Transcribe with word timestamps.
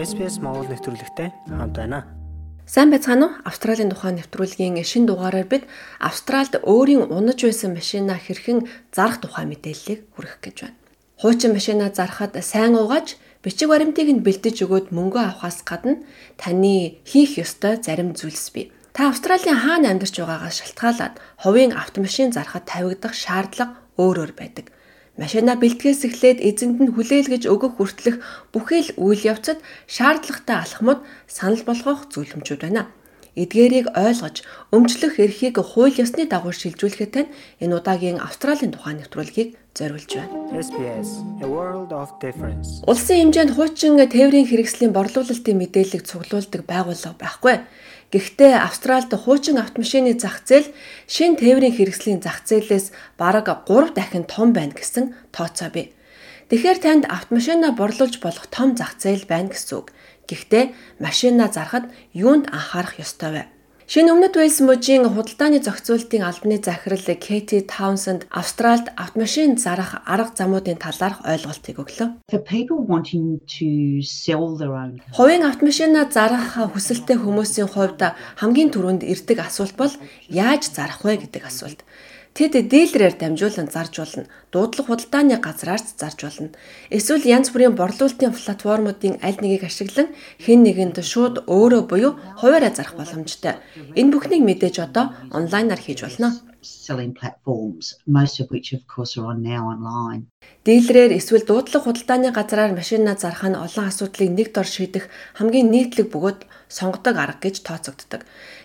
SPS 0.00 0.40
Монгол 0.40 0.64
нэвтрүүлэгтэй 0.72 1.28
хамт 1.44 1.76
байна. 1.76 2.08
Сайн 2.64 2.88
байцгаана 2.88 3.26
уу? 3.28 3.36
Австралийн 3.44 3.92
тухайн 3.92 4.16
нэвтрүүлгийн 4.16 4.80
шин 4.80 5.04
дугаараар 5.04 5.44
бид 5.44 5.68
Австральд 6.00 6.56
өөрийн 6.64 7.12
унаж 7.12 7.44
байсан 7.44 7.76
машинаа 7.76 8.16
хэрхэн 8.16 8.64
зарах 8.96 9.20
тухай 9.20 9.44
мэдээллийг 9.44 10.08
хүргэх 10.16 10.40
гэж 10.40 10.56
байна. 10.64 10.78
Хуучин 11.20 11.52
машинаа 11.52 11.92
зарахад 11.92 12.32
сайн 12.40 12.80
угааж 12.80 13.20
бичиг 13.44 13.68
баримтыг 13.68 14.08
нь 14.08 14.24
бэлдэж 14.24 14.64
өгөөд 14.64 14.88
мөнгө 14.88 15.20
авахаас 15.20 15.60
гадна 15.68 16.00
таны 16.40 17.04
хийх 17.04 17.36
ёстой 17.36 17.76
зарим 17.84 18.16
зүйлс 18.16 18.56
бий. 18.56 18.72
Та 18.96 19.12
Австралийн 19.12 19.60
хаана 19.60 19.92
амьдарч 19.92 20.16
байгаагаас 20.16 20.64
шалтгаалаад 20.64 21.20
хувийн 21.44 21.76
автомашин 21.76 22.32
зарахад 22.32 22.64
тавигдах 22.64 23.12
шаардлага 23.12 23.76
өөр 24.00 24.16
өөр 24.24 24.32
байдаг. 24.32 24.72
Машина 25.18 25.58
бэлтгэс 25.58 26.06
эхлээд 26.06 26.38
эзэнд 26.38 26.78
нь 26.78 26.94
хүлээлгэж 26.94 27.50
өгөх 27.50 27.82
хүртэлх 27.82 28.22
бүхий 28.54 28.86
л 28.86 28.90
үйл 28.94 29.22
явцад 29.26 29.58
шаардлагатай 29.90 30.62
алхмууд 30.62 31.00
санал 31.26 31.62
болгох 31.66 32.06
зүйлэмжүүд 32.14 32.62
байна. 32.62 32.94
Эдгээрийг 33.34 33.90
ойлгож, 33.94 34.42
өмчлөх 34.74 35.18
эрхийг 35.18 35.58
хууль 35.58 35.98
ёсны 35.98 36.26
дагуу 36.30 36.54
шилжүүлэхэд 36.54 37.10
тань 37.14 37.30
энэ 37.62 37.74
удаагийн 37.78 38.18
Австралийн 38.22 38.74
тухайн 38.74 39.02
нэвтрүүлгийг 39.02 39.59
зориулж 39.74 40.10
байна. 40.14 40.34
SPS 40.56 41.22
A 41.42 41.46
World 41.46 41.90
of 41.92 42.10
Difference. 42.18 42.82
Улсын 42.90 43.30
хэмжээнд 43.30 43.54
хуучин 43.54 43.96
тээврийн 43.96 44.48
хэрэгслийн 44.50 44.92
борлуулалтын 44.92 45.56
мэдээллийг 45.58 46.04
цуглуулдаг 46.06 46.62
байгууллага 46.66 47.16
байхгүй. 47.18 47.56
Гэхдээ 48.10 48.54
Австральд 48.58 49.14
хуучин 49.14 49.62
автомашины 49.62 50.18
зах 50.18 50.42
зээл 50.42 50.74
шин 51.06 51.38
тээврийн 51.38 51.74
хэрэгслийн 51.78 52.18
зах 52.18 52.42
зээлээс 52.42 52.90
бараг 53.14 53.46
3 53.70 53.94
дахин 53.94 54.26
том 54.26 54.50
байна 54.50 54.74
гэсэн 54.74 55.14
тооцоо 55.30 55.70
бий. 55.70 55.94
Тэгэхээр 56.50 56.78
танд 56.82 57.04
автомашина 57.06 57.70
борлуулж 57.70 58.18
болох 58.18 58.50
том 58.50 58.74
зах 58.74 58.98
зээл 58.98 59.30
байна 59.30 59.54
гэсэн 59.54 59.78
үг. 59.78 59.94
Гэхдээ 60.26 60.74
машина 60.98 61.46
зарахад 61.46 61.86
юунд 62.10 62.50
анхаарах 62.50 62.98
ёстой 62.98 63.30
вэ? 63.30 63.42
Шинэ 63.90 64.14
өмнөд 64.14 64.38
Уэльс 64.38 64.62
мужийн 64.62 65.02
худалдааны 65.02 65.58
зохицуултын 65.66 66.22
албаны 66.22 66.62
захирал 66.62 67.02
Кэти 67.02 67.58
Таунсенд 67.66 68.22
Австральд 68.30 68.86
автомашин 68.94 69.58
зарах 69.58 69.98
арга 70.06 70.30
замуудын 70.38 70.78
талаарх 70.78 71.18
ойлголтыг 71.26 71.82
өглөө. 71.82 72.22
Хувийн 75.10 75.42
автомашина 75.42 76.06
зарах 76.06 76.54
хүсэлтэй 76.70 77.18
хүмүүсийн 77.18 77.66
хувьд 77.66 78.14
хамгийн 78.38 78.70
түрүүнд 78.70 79.02
ирдэг 79.02 79.42
асуулт 79.42 79.74
бол 79.74 79.90
яаж 80.30 80.70
зарах 80.70 81.02
вэ 81.02 81.26
гэдэг 81.26 81.50
асуулт. 81.50 81.82
Тэд 82.36 82.54
дилерээр 82.72 83.14
дамжуулан 83.18 83.68
зарж 83.74 83.94
болно. 83.98 84.24
Дуудлага 84.52 84.88
худалдааны 84.88 85.36
газраарч 85.42 85.86
зарж 86.00 86.18
болно. 86.22 86.48
Эсвэл 86.90 87.26
янз 87.26 87.50
бүрийн 87.50 87.74
борлуулалтын 87.74 88.32
платформуудын 88.32 89.18
аль 89.26 89.40
нэгийг 89.42 89.64
ашиглан 89.66 90.08
хэн 90.44 90.60
нэгэнд 90.62 90.96
шууд 91.02 91.34
өөрөө 91.50 91.82
буюу 91.90 92.12
хуваараа 92.40 92.72
зарах 92.74 92.94
боломжтой. 92.96 93.58
Энэ 93.98 94.12
бүхнийг 94.12 94.42
мэдээж 94.46 94.76
одоо 94.86 95.10
онлайнаар 95.34 95.80
хийж 95.82 96.00
болно 96.06 96.49
selling 96.62 97.12
platforms 97.12 97.98
most 98.06 98.40
of 98.40 98.46
which 98.50 98.72
of 98.72 98.80
course 98.86 99.16
are 99.18 99.26
on 99.32 99.42
now 99.42 99.62
online. 99.74 100.22
Дилерээр 100.64 101.12
эсвэл 101.18 101.44
дуудлага 101.48 101.84
худалдааны 101.88 102.30
газраар 102.32 102.72
машинаа 102.76 103.16
зарах 103.16 103.44
нь 103.48 103.56
олон 103.56 103.86
асуудлыг 103.88 104.30
нэг 104.30 104.48
дор 104.52 104.68
шийдэх 104.68 105.08
хамгийн 105.38 105.72
нийтлэг 105.72 106.12
бөгөөд 106.12 106.40
сонгодог 106.68 107.16
арга 107.16 107.40
гэж 107.44 107.56
тооцогддог. 107.64 108.22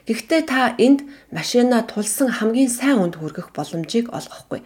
Гэхдээ 0.07 0.41
та 0.51 0.75
энд 0.85 1.07
машинаа 1.31 1.81
тулсан 1.88 2.29
хамгийн 2.38 2.71
сайн 2.71 2.99
үнд 3.03 3.16
хүргэх 3.17 3.55
боломжийг 3.55 4.11
олгохгүй. 4.11 4.61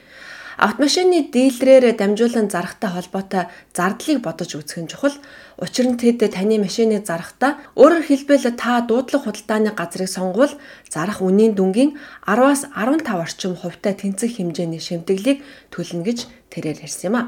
Автомашины 0.59 1.31
дилерээр 1.31 1.95
дамжуулан 1.95 2.51
зарахтай 2.51 2.91
холбоотой 2.91 3.47
зардлыг 3.71 4.19
бодож 4.19 4.59
үзэх 4.59 4.83
нь 4.83 4.91
чухал. 4.91 5.15
Учир 5.59 5.91
нь 5.91 5.99
тэд 5.99 6.23
таны 6.31 6.55
машиныг 6.55 7.03
зарахтаа 7.03 7.59
өөрөөр 7.75 8.05
хэлбэл 8.07 8.47
та 8.55 8.79
дуудлага 8.87 9.27
худалдааны 9.27 9.75
газрыг 9.75 10.07
сонгуул 10.07 10.55
зарах 10.87 11.19
үнийн 11.19 11.51
дүнгийн 11.51 11.99
10-аас 12.23 12.71
15 12.71 13.03
орчим 13.19 13.53
хувьтай 13.59 13.91
тэнцэх 13.91 14.39
хэмжээний 14.39 14.79
шимтгэлийг 14.79 15.43
төлнө 15.67 16.07
гэж 16.07 16.19
тэрээр 16.47 16.87
ярьсан 16.87 17.11
юм 17.11 17.15
а. 17.19 17.23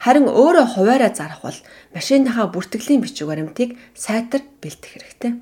Харин 0.00 0.26
өөрөө 0.26 0.66
хуваараа 0.74 1.12
зарах 1.14 1.40
бол 1.42 1.58
машиныхаа 1.94 2.48
бүртгэлийн 2.50 3.02
бичиг 3.04 3.28
баримтыг 3.28 3.78
сайтар 3.94 4.42
бэлтэх 4.62 4.90
хэрэгтэй. 4.98 5.32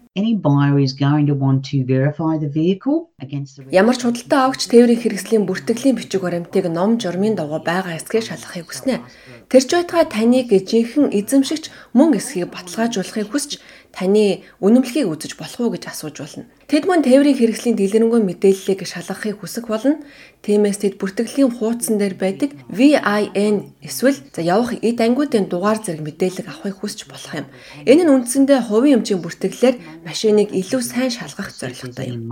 Ямар 3.73 3.97
ч 3.97 4.05
худалдаа 4.05 4.51
авагч 4.51 4.67
тээврийн 4.69 5.01
хэрэгслийн 5.01 5.45
бүртгэлийн 5.47 5.97
бичиг 5.97 6.21
баримтыг 6.25 6.67
ном 6.69 6.99
журмын 6.99 7.39
дагуу 7.39 7.63
байгаа 7.63 7.97
эсгээ 7.97 8.25
шалгахыг 8.27 8.67
хүснэ. 8.67 9.01
Тэр 9.49 9.63
ч 9.65 9.71
байтугай 9.77 10.07
таныг 10.09 10.49
жинхэнэ 10.51 11.15
эзэмшигч 11.15 11.71
мөн 11.95 12.19
эсхийг 12.19 12.51
баталгаажуулахыг 12.51 13.29
хүсч 13.31 13.63
таны 13.91 14.47
үнэмлэхийг 14.63 15.11
үзэж 15.11 15.35
болох 15.35 15.61
уу 15.61 15.75
гэж 15.75 15.91
асууж 15.91 16.17
болно. 16.23 16.45
Тэд 16.71 16.87
мөн 16.87 17.03
тээврийн 17.03 17.35
хэрэгслийн 17.35 17.75
дэлгэрэнгүй 17.75 18.23
мэдээллийг 18.23 18.87
шалгахыг 18.87 19.43
хүсэх 19.43 19.67
болно. 19.67 19.99
Тиймээс 20.41 20.81
тэд 20.81 20.97
бүртгэлийн 20.97 21.53
хуудсан 21.53 22.01
дээр 22.01 22.17
байдаг 22.17 22.57
VIN 22.73 23.77
эсвэл 23.85 24.17
за 24.33 24.41
явах 24.41 24.73
эд 24.81 24.97
ангиудын 24.97 25.53
дугаар 25.53 25.77
зэрэг 25.85 26.01
мэдээлэл 26.01 26.49
авахыг 26.49 26.81
хүсч 26.81 27.05
болох 27.13 27.45
юм. 27.45 27.47
Энэ 27.85 28.09
нь 28.09 28.13
үндсэндээ 28.17 28.73
хувийн 28.73 29.05
эмчийн 29.05 29.21
бүртгэлээр 29.21 29.77
машиныг 30.09 30.49
илүү 30.57 30.81
сайн 30.81 31.13
шалгах 31.13 31.53
зорилготой 31.53 32.17
юм. 32.17 32.25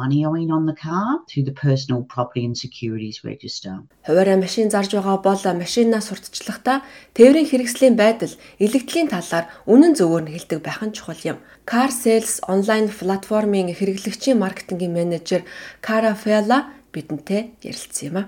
Хуваараа 4.08 4.38
машин 4.40 4.72
зарж 4.72 4.96
байгаа 4.96 5.20
бол 5.20 5.44
машинаа 5.60 6.00
сурталчлахдаа 6.00 6.80
тээврийн 7.12 7.44
хэрэгслийн 7.44 7.92
байдал, 7.92 8.32
илэгдлийн 8.56 9.12
талаар 9.12 9.52
үнэн 9.68 9.92
зөвөөр 9.92 10.24
нь 10.24 10.32
хэлдэг 10.32 10.64
байх 10.64 10.80
нь 10.80 10.96
чухал 10.96 11.36
юм. 11.36 11.38
Car 11.68 11.92
Sales 11.92 12.40
онлайн 12.48 12.88
платформын 12.88 13.68
хэрэглэгчийн 13.76 14.40
маркетингийн 14.40 14.96
менежер 14.96 15.44
Кара 15.84 16.16
Фела 16.16 16.72
бидэнтэй 16.92 17.54
ярилцсан 17.62 18.06
юм 18.08 18.16
а. 18.20 18.24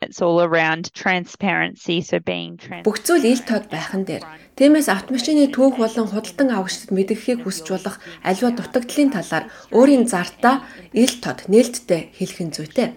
It's 0.00 0.22
all 0.22 0.40
around 0.40 0.88
transparency 0.94 2.00
so 2.00 2.16
being 2.24 2.56
transparent. 2.56 2.88
Бүх 2.88 3.04
зүйл 3.04 3.26
ил 3.28 3.42
тод 3.44 3.68
байхан 3.68 4.08
дээр. 4.08 4.24
Тиймээс 4.56 4.88
автомашины 4.88 5.52
түүх 5.52 5.76
болон 5.76 6.08
худалдан 6.08 6.48
авагчдад 6.56 6.96
мэдгэхийг 6.96 7.44
хүсч 7.44 7.68
болох 7.68 8.00
аливаа 8.24 8.52
дутагдлын 8.56 9.12
талаар 9.12 9.52
өөрийн 9.76 10.08
зартаа 10.08 10.64
ил 10.96 11.14
тод 11.20 11.44
нээлттэй 11.52 12.16
хэлэх 12.16 12.40
нь 12.40 12.54
зүйтэй. 12.56 12.96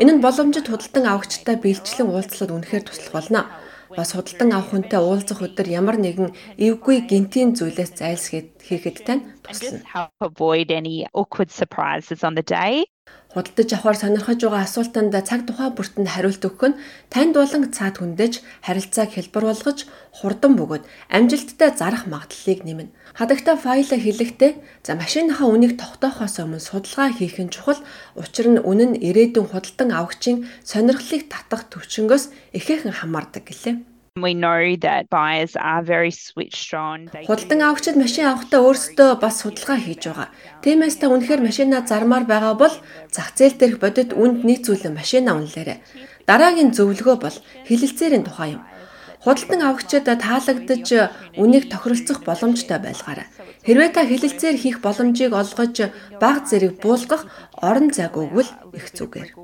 Энэ 0.00 0.12
нь 0.16 0.24
боломжит 0.24 0.72
худалдан 0.72 1.04
авагчтай 1.04 1.60
биелжлэн 1.60 2.08
уулзлаад 2.08 2.50
үнэхээр 2.56 2.84
туслах 2.88 3.12
болно 3.12 3.40
бас 3.96 4.12
худалдан 4.12 4.52
авах 4.52 4.70
хүнтэй 4.72 5.00
уулзах 5.00 5.40
өдөр 5.44 5.68
ямар 5.68 5.96
нэгэн 5.96 6.32
эвгүй 6.60 7.08
гинтийн 7.08 7.56
зүйлээс 7.56 7.92
зайлсхийд 8.00 8.60
хийхэд 8.60 8.98
тань 9.06 9.22
туслана. 9.44 10.12
Худалдаж 13.28 13.70
авахар 13.76 13.96
сонирхож 14.00 14.40
байгаа 14.40 14.64
асуултанд 14.64 15.12
цаг 15.28 15.44
тухай 15.44 15.68
бүртэнд 15.76 16.08
хариулт 16.08 16.42
өгөх 16.48 16.64
нь 16.72 16.78
танд 17.12 17.36
болон 17.36 17.68
цаад 17.76 18.00
хүндэж 18.00 18.32
харилцааг 18.64 19.10
хэлбэр 19.12 19.44
болгож 19.52 19.78
хурдан 20.18 20.52
бөгөөд 20.56 20.88
амжилттай 21.16 21.70
зарах 21.76 22.08
магадлалыг 22.08 22.60
нэмнэ. 22.64 22.92
Хадагта 23.18 23.60
файлаа 23.60 24.00
хэлэхдээ 24.00 24.52
за 24.80 24.92
машиныхаа 24.96 25.48
үнийг 25.52 25.76
тогтоохоос 25.76 26.40
өмнө 26.40 26.64
судалгаа 26.64 27.12
хийх 27.12 27.36
нь 27.36 27.52
чухал. 27.52 27.80
Учир 28.16 28.48
нь 28.48 28.64
үнэн 28.64 28.96
ирээдүйн 28.96 29.52
худалдан 29.52 29.92
авагчийн 29.92 30.48
сонирхлыг 30.64 31.28
татах 31.28 31.68
төвчнгөөс 31.68 32.24
ихээхэн 32.56 32.96
хамаардаг 32.96 33.44
гэлээ. 33.44 33.76
We 34.22 34.34
know 34.34 34.76
that 34.86 35.08
buyers 35.10 35.54
are 35.56 35.82
very 35.82 36.10
switched 36.10 36.74
on. 36.74 36.98
Худалдан 37.28 37.60
авагчид 37.62 37.96
машин 37.96 38.26
авахдаа 38.26 38.60
өөрсдөө 38.66 39.10
бас 39.22 39.42
судалгаа 39.42 39.78
хийж 39.78 40.02
байгаа. 40.08 40.28
Тиймээс 40.64 40.96
та 40.98 41.06
үнэхээр 41.12 41.42
машинаа 41.48 41.82
зармаар 41.86 42.24
байгаа 42.26 42.54
бол 42.58 42.74
зах 43.14 43.30
зээл 43.38 43.56
дээрх 43.58 43.78
бодит 43.82 44.10
үнд 44.12 44.42
нийцүүлэн 44.48 44.94
машинаа 44.96 45.38
үнэлээрэй. 45.38 45.78
Дараагийн 46.28 46.74
зөвлөгөө 46.76 47.16
бол 47.24 47.36
хилэлцээрийн 47.68 48.24
тухай 48.26 48.56
юм. 48.56 48.62
Худалдан 49.24 49.60
авагчид 49.66 50.06
таалагдж 50.06 50.88
үнийг 51.42 51.64
тохиролцох 51.72 52.22
боломжтой 52.22 52.78
байлгаарай. 52.78 53.26
Хэрвээ 53.66 53.90
та 53.90 54.06
хилэлцээр 54.06 54.56
хийх 54.62 54.78
боломжийг 54.78 55.34
олгож 55.34 55.90
баг 56.22 56.46
зэрэг 56.46 56.78
буулгах 56.78 57.26
орон 57.58 57.90
зайг 57.90 58.14
өгвөл 58.14 58.50
их 58.78 58.86
зүгээр. 58.94 59.34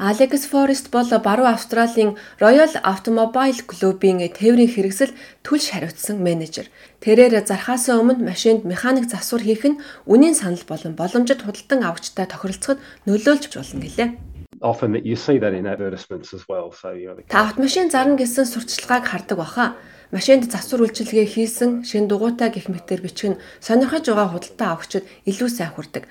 Alex 0.00 0.32
Forest 0.48 0.88
бол 0.88 1.10
баруун 1.20 1.52
Австралийн 1.52 2.16
Royal 2.40 2.72
Automobile 2.80 3.60
Club-ийн 3.68 4.24
тээврийн 4.32 4.72
хэрэгсэл 4.72 5.12
түлш 5.44 5.76
хариуцсан 5.76 6.24
менежер. 6.24 6.72
Тэрээр 7.04 7.44
зархаас 7.44 7.92
өмнө 7.92 8.24
машинд 8.24 8.64
механик 8.64 9.12
засвар 9.12 9.44
хийх 9.44 9.64
нь 9.68 9.80
үнийн 10.08 10.32
санал 10.32 10.64
болон 10.64 10.96
боломжит 10.96 11.44
худалдан 11.44 11.84
авагчтай 11.84 12.24
тохиролцоход 12.24 12.80
нөлөөлж 13.04 13.52
болно 13.52 13.84
гэлээ 13.84 14.33
often 14.64 14.92
that 14.92 15.04
you 15.04 15.16
see 15.16 15.36
that 15.38 15.52
in 15.52 15.66
advertisements 15.66 16.32
as 16.32 16.48
well. 16.48 16.72
So 16.72 16.96
you 16.96 17.12
know. 17.12 17.20
Та 17.28 17.44
автомашин 17.44 17.92
зарна 17.92 18.16
гэсэн 18.16 18.48
сурталчилгааг 18.48 19.04
хардаг 19.04 19.38
баха. 19.38 19.76
Машинд 20.10 20.48
засвар 20.48 20.88
үйлчилгээ 20.88 21.26
хийсэн 21.28 21.84
шин 21.84 22.08
дугуйтай 22.08 22.48
гих 22.48 22.72
мэтэр 22.72 23.04
бичих 23.04 23.36
нь 23.36 23.40
сонирхож 23.60 24.08
байгаа 24.08 24.32
худалдаа 24.32 24.68
авахчид 24.72 25.04
илүү 25.28 25.48
сайн 25.52 25.76
хүрдэг. 25.76 26.08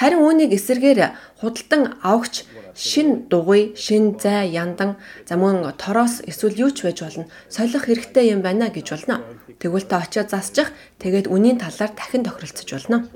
Харин 0.00 0.24
үүнийг 0.24 0.56
эсэргээр 0.56 1.12
худалдан 1.44 2.00
авахч 2.00 2.48
шин 2.72 3.28
дугуй, 3.28 3.76
шин 3.76 4.16
зай, 4.16 4.48
яндан, 4.48 4.96
за 5.28 5.36
мөн 5.36 5.60
тороос 5.76 6.24
эсвэл 6.24 6.56
юу 6.56 6.70
ч 6.72 6.88
байж 6.88 7.04
болно. 7.04 7.28
Солих 7.52 7.84
хэрэгтэй 7.84 8.32
юм 8.32 8.40
байна 8.40 8.72
гэж 8.72 8.96
болно. 8.96 9.20
Тэгвэл 9.60 9.84
та 9.84 10.00
очиод 10.00 10.32
засчих, 10.32 10.72
тэгээд 11.04 11.28
үнийн 11.28 11.60
талаар 11.60 11.92
дахин 11.92 12.24
тохиролцож 12.24 12.64
болно. 12.72 13.12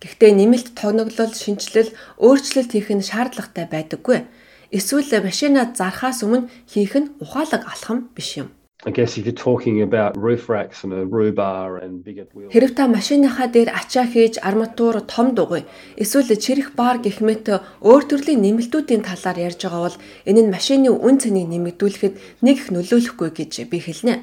Гэхдээ 0.00 0.32
нэмэлт 0.32 0.72
тогноглол, 0.72 1.36
шинжилэл, 1.36 1.92
өөрчлөлт 2.16 2.72
хийх 2.72 2.88
нь 2.88 3.04
шаардлагатай 3.04 3.68
байдаггүй. 3.68 4.24
Эсвэл 4.72 5.12
машина 5.20 5.68
зархаас 5.76 6.24
өмнө 6.24 6.48
хийх 6.64 6.96
нь 6.96 7.12
ухаалаг 7.20 7.68
алхам 7.68 8.08
биш 8.16 8.40
юм. 8.40 8.48
I 8.86 8.92
guess 8.92 9.18
if 9.18 9.26
you're 9.26 9.32
talking 9.32 9.82
about 9.82 10.16
roof 10.16 10.48
racks 10.48 10.84
and 10.84 10.92
a 10.92 11.04
roo 11.04 11.32
bar 11.32 11.78
and 11.78 12.04
bigger 12.04 12.26
wheels, 12.32 12.52
Хэрв 12.54 12.76
та 12.78 12.86
машиныхаа 12.86 13.50
дээр 13.50 13.74
ачаа 13.74 14.06
хийж 14.06 14.38
арматур 14.38 15.02
том 15.02 15.34
дугуй 15.34 15.66
эсвэл 15.98 16.30
чирэх 16.38 16.78
бар 16.78 17.02
гэх 17.02 17.18
мэт 17.18 17.50
өөр 17.82 18.02
төрлийн 18.06 18.38
нэмэлтүүдийн 18.38 19.02
талаар 19.02 19.38
ярьж 19.50 19.66
байгаа 19.66 19.82
бол 19.82 19.98
энэ 20.30 20.42
нь 20.46 20.54
машины 20.54 20.94
үн 20.94 21.18
цэнийг 21.18 21.50
нэмэгдүүлэхэд 21.50 22.14
нэг 22.46 22.56
их 22.62 22.68
нөлөөлөхгүй 22.70 23.30
гэж 23.34 23.66
би 23.66 23.78
хэлнэ. 23.82 24.22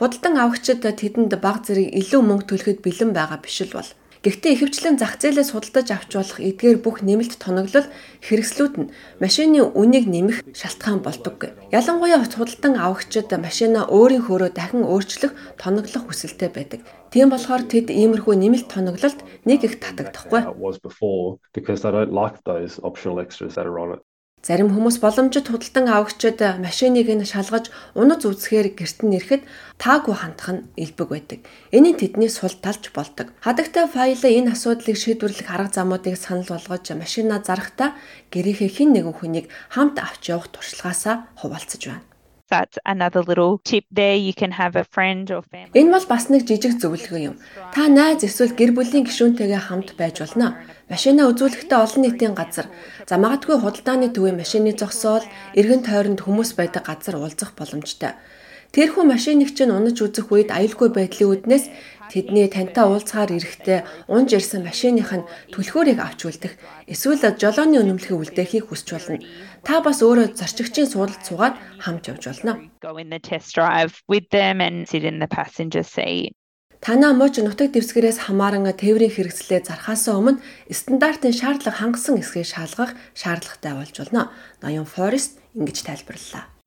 Худалдан 0.00 0.34
авахчид 0.40 0.80
тэдэнд 0.80 1.36
баг 1.36 1.68
зэрэг 1.68 1.92
илүү 1.92 2.20
мөнгө 2.24 2.48
төлөхөд 2.48 2.78
бэлэн 2.80 3.12
байгаа 3.12 3.36
биш 3.44 3.60
л 3.68 3.76
бол. 3.76 3.90
Гэхдээ 4.20 4.52
ихэвчлэн 4.52 5.00
зах 5.00 5.16
зээлээс 5.16 5.56
худалдаж 5.56 5.88
авч 5.96 6.12
болох 6.12 6.44
эдгээр 6.44 6.84
бүх 6.84 7.00
нэмэлт 7.00 7.40
тоноглол 7.40 7.88
хэрэгслүүд 8.20 8.74
нь 8.76 8.92
машины 9.16 9.64
үнийг 9.64 10.04
нэмэх 10.12 10.44
шалтгаан 10.52 11.00
болдоггүй. 11.00 11.56
Ялангуяа 11.72 12.20
худалдан 12.28 12.76
авахчид 12.76 13.32
машина 13.40 13.88
өөрийн 13.88 14.28
хөөрөө 14.28 14.52
дахин 14.52 14.84
өөрчлөх 14.84 15.32
тоноглох 15.56 16.04
хүсэлтэй 16.04 16.52
байдаг. 16.52 16.84
Тийм 17.08 17.32
болохоор 17.32 17.64
тэд 17.64 17.88
иймэрхүү 17.88 18.36
нэмэлт 18.36 18.68
тоноглолд 18.68 19.24
нэг 19.48 19.64
их 19.64 19.80
татагдахгүй. 19.80 20.44
Зарим 24.40 24.72
хүмүүс 24.72 25.04
боломжит 25.04 25.52
худалдан 25.52 25.86
авахчид 25.92 26.40
машиныг 26.64 27.12
нь 27.12 27.28
шалгаж 27.28 27.68
унаж 27.92 28.24
үзэхээр 28.24 28.72
гэрт 28.72 28.98
нь 29.04 29.16
ирэхэд 29.20 29.42
таагүй 29.76 30.16
хандах 30.16 30.48
нь 30.56 30.64
элбэг 30.80 31.08
байдаг. 31.12 31.40
Нь 31.76 31.92
тэдний 32.00 32.32
сул 32.32 32.56
талж 32.64 32.88
болдог. 32.96 33.36
Хадагтай 33.44 33.84
файл 33.84 34.24
энэ 34.24 34.56
асуудлыг 34.56 34.96
шийдвэрлэх 34.96 35.44
арга 35.44 35.76
замуудыг 35.76 36.16
санал 36.16 36.48
болгож 36.48 36.88
машина 36.96 37.44
зарахдаа 37.44 37.92
гэрээхээ 38.32 38.70
хэн 38.80 38.90
нэгэн 38.96 39.16
хүнийг 39.20 39.46
хамт 39.68 40.00
авч 40.00 40.32
явах 40.32 40.48
туршлагаасаа 40.48 41.28
хуваалцаж 41.36 41.82
байна. 41.84 42.09
That's 42.50 42.78
another 42.84 43.22
little 43.22 43.58
tip 43.62 43.84
there. 43.92 44.16
You 44.16 44.34
can 44.34 44.50
have 44.50 44.74
a 44.74 44.82
friend 44.82 45.30
or 45.30 45.42
family. 45.46 45.70
Энэ 45.78 45.94
бол 45.94 46.06
бас 46.10 46.26
нэг 46.34 46.42
жижиг 46.50 46.82
зөвлөгөө 46.82 47.20
юм. 47.22 47.36
Та 47.70 47.86
найз 47.86 48.26
эсвэл 48.26 48.58
гэр 48.58 48.74
бүлийн 48.74 49.06
гишүүнтэйгээ 49.06 49.70
хамт 49.70 49.94
байж 49.94 50.18
болно. 50.18 50.58
Машина 50.90 51.30
үзүүлэхдээ 51.30 51.78
олон 51.78 52.02
нийтийн 52.02 52.34
газар, 52.34 52.66
за 53.06 53.14
магадгүй 53.22 53.54
худалдааны 53.62 54.10
төвийн 54.10 54.34
машины 54.34 54.74
зогсоол, 54.74 55.22
эргэн 55.54 55.86
тойронд 55.86 56.26
хүмүүс 56.26 56.58
байдаг 56.58 56.90
газар 56.90 57.22
уулзах 57.22 57.54
боломжтой. 57.54 58.18
Тэрхүү 58.70 59.02
машиныг 59.02 59.50
чинь 59.50 59.74
унаж 59.74 59.98
үзэх 59.98 60.30
үед 60.30 60.54
аюулгүй 60.54 60.94
байдлын 60.94 61.30
үднээс 61.34 61.64
тэдний 62.06 62.46
тантай 62.46 62.86
уулзахаар 62.86 63.34
ирэхдээ 63.34 64.06
унж 64.06 64.30
ирсэн 64.38 64.62
машиных 64.62 65.10
нь 65.10 65.26
түлхүүрийг 65.50 65.98
авч 65.98 66.30
үлдэх 66.30 66.54
эсвэл 66.86 67.34
жолооны 67.34 67.82
үнэмлэхийг 67.82 68.18
үлдээхийг 68.30 68.70
хүсч 68.70 68.94
болно. 68.94 69.18
Та 69.66 69.82
бас 69.82 70.06
өөрөө 70.06 70.38
зорчигчийн 70.38 70.86
суудалд 70.86 71.22
суугаад 71.26 71.58
хамт 71.82 72.14
явж 72.14 72.22
болно. 72.30 72.62
Танаа 76.80 77.12
мууч 77.12 77.42
нутаг 77.42 77.74
дэвсгэрээс 77.74 78.30
хамааран 78.30 78.70
тээврийн 78.70 79.12
хэрэгслээ 79.12 79.68
зархаасаа 79.68 80.14
өмнө 80.16 80.40
стандартын 80.70 81.34
шаардлага 81.34 81.76
хангасан 81.76 82.22
эсгийг 82.22 82.48
шалгах 82.48 82.96
шаардлагатай 83.18 83.74
болж 83.76 83.94
болно. 84.00 84.32
Ноён 84.62 84.88
Forest 84.88 85.42
ингэж 85.52 85.84
тайлбарллаа. 85.84 86.59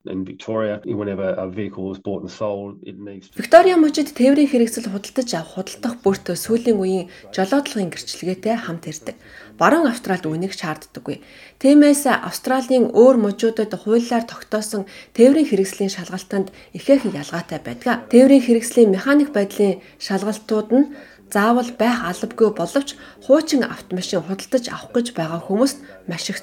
Виктория 3.39 3.77
мужид 3.79 4.11
тээврийн 4.11 4.51
хэрэгсэл 4.51 4.91
худалдаж 4.91 5.29
авах 5.31 5.63
худалдах 5.63 5.95
бүрт 6.03 6.27
сүүлийн 6.27 6.75
үеийн 6.75 7.07
жолоодлогын 7.31 7.87
гэрчлэгээтэй 7.87 8.55
хамт 8.67 8.91
ирдэг. 8.91 9.15
Баруун 9.55 9.87
Австралид 9.87 10.27
үүнийг 10.27 10.51
шаарддаггүй. 10.59 11.23
Тиймээс 11.63 12.03
Австралийн 12.11 12.91
өөр 12.91 13.15
мужуудад 13.15 13.71
хуулиар 13.71 14.27
тогтоосон 14.27 14.91
тээврийн 15.15 15.47
хэрэгслийн 15.47 15.95
шалгалтанд 15.95 16.51
ихээхэн 16.75 17.15
ялгаатай 17.15 17.63
байдаг. 17.63 18.11
Тээврийн 18.11 18.43
хэрэгслийн 18.43 18.91
механик 18.91 19.31
байдлын 19.31 19.79
шалгалтууд 20.03 20.69
нь 20.75 20.91
заавал 21.33 21.69
байх 21.81 21.97
албагүй 22.09 22.49
боловч 22.59 22.89
хуучин 23.25 23.63
автомашин 23.65 24.21
худалдаж 24.21 24.65
авах 24.69 24.91
гэж 24.95 25.07
байгаа 25.17 25.41
хүмүүст 25.47 25.77
маш 26.07 26.29
их 26.29 26.37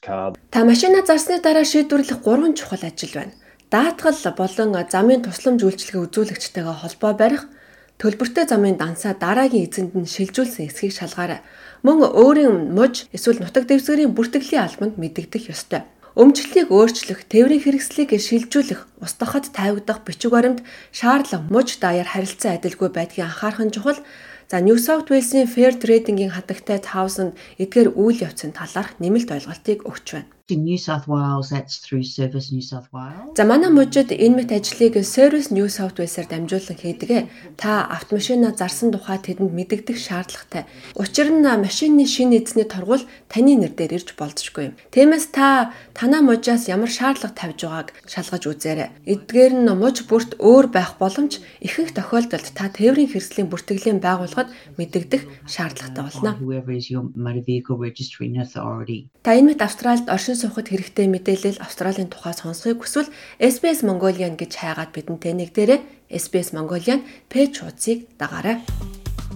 car. 0.00 0.34
Та 0.50 0.64
машина 0.64 1.04
зарсны 1.04 1.40
дараа 1.40 1.64
шийдвэрлэх 1.64 2.20
гурван 2.24 2.54
чухал 2.54 2.82
ажил 2.82 3.12
байна. 3.14 3.32
Даатгал 3.70 4.16
болон 4.40 4.70
замын 4.90 5.22
тусламж 5.26 5.60
үйлчилгээ 5.66 6.04
үзүүлэгчтэйгээ 6.06 6.76
холбоо 6.80 7.12
барих, 7.18 7.42
төлбөртэй 7.98 8.46
замын 8.46 8.76
дансаа 8.78 9.14
дараагийн 9.18 9.66
эзэнд 9.66 9.92
нь 9.98 10.06
шилжүүлсэн 10.06 10.68
эсхийг 10.68 10.92
шалгаарай. 10.94 11.40
Мөн 11.82 12.06
өөрийн 12.06 12.76
муж 12.76 13.10
эсвэл 13.16 13.42
нутаг 13.42 13.66
дэвсгэрийн 13.66 14.14
бүртгэлийн 14.14 14.64
албанд 14.64 14.94
мэдэгдэх 15.00 15.50
ёстой. 15.50 15.82
Өмчлөлийг 16.16 16.72
өөрчлөх, 16.72 17.28
тээврийн 17.28 17.60
хэрэгслийг 17.60 18.16
шилжүүлэх, 18.16 18.88
устдахад 19.04 19.52
тавигдах 19.52 20.00
бичиг 20.00 20.32
баримт 20.32 20.64
шаардлага 20.88 21.44
муж 21.52 21.76
даяар 21.76 22.08
харилцан 22.08 22.56
адилгүй 22.56 22.88
байдгийг 22.88 23.28
анхаарах 23.28 23.60
нь 23.60 23.74
чухал. 23.76 24.00
За 24.48 24.64
New 24.64 24.80
South 24.80 25.12
Wales-ийн 25.12 25.44
Fair 25.44 25.76
Trading-ийн 25.76 26.32
хатагтай 26.32 26.80
Townsend 26.80 27.36
эдгээр 27.60 27.92
үйл 28.00 28.24
явцын 28.24 28.56
талаарх 28.56 28.96
нэмэлт 28.96 29.28
ойлголтыг 29.28 29.84
өгч 29.84 30.06
байна. 30.16 30.35
In 30.48 30.62
New 30.62 30.78
South 30.78 31.08
Wales, 31.08 31.50
that's 31.50 31.78
through 31.78 32.04
Service 32.04 32.52
New 32.52 32.62
South 32.62 32.86
Wales. 32.92 33.34
За 33.36 33.44
манай 33.44 33.68
мужид 33.68 34.14
энэ 34.14 34.46
мэт 34.46 34.52
ажлыг 34.54 34.94
Service 35.02 35.50
New 35.50 35.66
South 35.66 35.98
Wales-аар 35.98 36.30
дамжуулан 36.30 36.78
хийдэг. 36.78 37.26
Та 37.58 37.82
автомашина 37.90 38.54
зарсан 38.54 38.94
тухай 38.94 39.18
тэдэнд 39.18 39.50
мэдэгдэх 39.50 39.98
шаардлагатай. 39.98 40.70
Учир 40.94 41.34
нь 41.34 41.42
машины 41.42 42.06
шинэ 42.06 42.46
эзний 42.46 42.62
торгуул 42.62 43.02
таны 43.26 43.58
нэр 43.58 43.74
дээр 43.74 43.98
ирж 43.98 44.14
болзошгүй 44.14 44.70
юм. 44.70 44.74
Тиймээс 44.94 45.34
та 45.34 45.74
танаа 45.98 46.22
мужаас 46.22 46.70
ямар 46.70 46.94
шаардлага 46.94 47.34
тавьж 47.34 47.66
байгааг 47.66 47.90
шалгаж 48.06 48.46
үзээрэй. 48.46 48.94
Эдгээр 49.02 49.66
нь 49.66 49.74
муж 49.74 50.06
бүрт 50.06 50.38
өөр 50.38 50.70
байх 50.70 50.94
боломж 51.02 51.42
ихэнх 51.58 51.90
тохиолдолд 51.90 52.54
та 52.54 52.70
тээврийн 52.70 53.10
хэрэгслийн 53.10 53.50
бүртгэлийн 53.50 53.98
байгууллагад 53.98 54.54
мэдэгдэх 54.78 55.26
шаардлагатай 55.50 56.06
болно. 56.06 56.38
Та 59.26 59.34
энэ 59.34 59.46
мэт 59.50 59.58
Австральд 59.66 60.06
оршин 60.06 60.35
суугад 60.36 60.68
хэрэгтэй 60.68 61.08
мэдээлэл 61.08 61.64
Австралийн 61.64 62.12
тухай 62.12 62.36
сонсохыг 62.36 62.84
хүсвэл 62.84 63.10
SBS 63.40 63.80
Mongolian 63.88 64.36
гэж 64.36 64.52
хайгаад 64.60 64.92
бидэнтэй 64.92 65.32
нэгдээрэй. 65.32 65.80
SBS 66.12 66.52
Mongolian 66.52 67.00
пэйж 67.32 67.64
хуудсыг 67.64 68.04
дагаарай. 68.20 68.60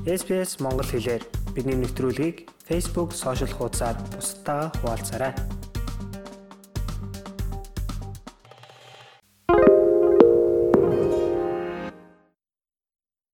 SBS 0.04 0.60
Монгол 0.64 0.86
хэлээр 0.88 1.24
бидний 1.56 1.76
нэвтрүүлгийг 1.80 2.48
Facebook 2.68 3.12
сошиал 3.12 3.52
хуудасаар 3.52 3.96
бусдаа 4.12 4.72
хуваалцаарай. 4.80 5.59